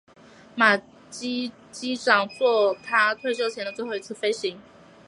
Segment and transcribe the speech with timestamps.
[0.55, 0.75] 马
[1.11, 4.59] 基机长作他退休前的最后一次飞行。